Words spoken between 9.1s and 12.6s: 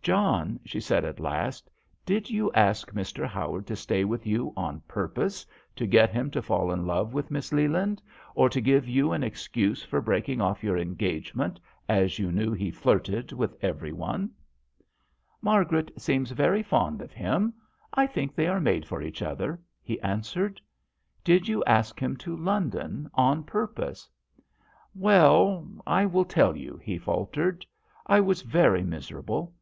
an excuse for breaking off your engagement, as you knew